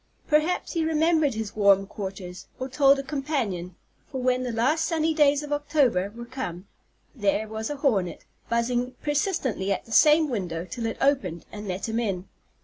[0.25, 3.75] Perhaps he remembered his warm quarters, or told a companion;
[4.11, 6.67] for when the last sunny days of October were come,
[7.13, 11.87] there was a hornet, buzzing persistently at the same window till it opened and let
[11.87, 12.27] him in.